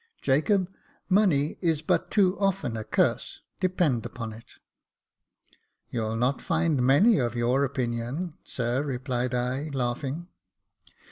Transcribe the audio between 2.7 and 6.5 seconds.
a curse, depend upon it." You'll not